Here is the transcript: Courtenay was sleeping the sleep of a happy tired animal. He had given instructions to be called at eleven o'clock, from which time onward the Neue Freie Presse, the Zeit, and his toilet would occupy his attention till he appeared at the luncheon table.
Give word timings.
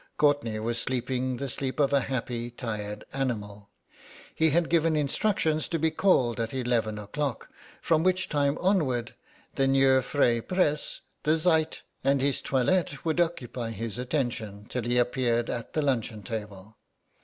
Courtenay 0.17 0.57
was 0.57 0.79
sleeping 0.81 1.37
the 1.37 1.47
sleep 1.47 1.79
of 1.79 1.93
a 1.93 1.99
happy 2.01 2.49
tired 2.49 3.03
animal. 3.13 3.69
He 4.33 4.49
had 4.49 4.67
given 4.67 4.95
instructions 4.95 5.67
to 5.67 5.77
be 5.77 5.91
called 5.91 6.39
at 6.39 6.55
eleven 6.55 6.97
o'clock, 6.97 7.49
from 7.83 8.01
which 8.01 8.27
time 8.27 8.57
onward 8.61 9.13
the 9.53 9.67
Neue 9.67 10.01
Freie 10.01 10.41
Presse, 10.41 11.01
the 11.21 11.37
Zeit, 11.37 11.83
and 12.03 12.19
his 12.19 12.41
toilet 12.41 13.05
would 13.05 13.21
occupy 13.21 13.69
his 13.69 13.99
attention 13.99 14.65
till 14.67 14.85
he 14.85 14.97
appeared 14.97 15.51
at 15.51 15.73
the 15.73 15.83
luncheon 15.83 16.23
table. 16.23 16.77